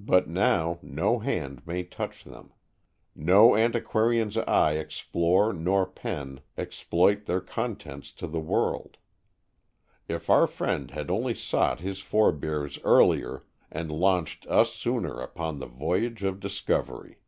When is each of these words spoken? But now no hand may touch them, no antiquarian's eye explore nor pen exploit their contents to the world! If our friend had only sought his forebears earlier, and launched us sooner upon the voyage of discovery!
But 0.00 0.28
now 0.30 0.78
no 0.80 1.18
hand 1.18 1.66
may 1.66 1.82
touch 1.84 2.24
them, 2.24 2.54
no 3.14 3.54
antiquarian's 3.54 4.38
eye 4.38 4.76
explore 4.78 5.52
nor 5.52 5.84
pen 5.84 6.40
exploit 6.56 7.26
their 7.26 7.42
contents 7.42 8.12
to 8.12 8.26
the 8.26 8.40
world! 8.40 8.96
If 10.08 10.30
our 10.30 10.46
friend 10.46 10.90
had 10.92 11.10
only 11.10 11.34
sought 11.34 11.80
his 11.80 12.00
forebears 12.00 12.78
earlier, 12.82 13.42
and 13.70 13.92
launched 13.92 14.46
us 14.46 14.72
sooner 14.72 15.20
upon 15.20 15.58
the 15.58 15.66
voyage 15.66 16.22
of 16.22 16.40
discovery! 16.40 17.18